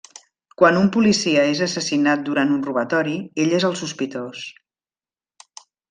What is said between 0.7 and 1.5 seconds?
un policia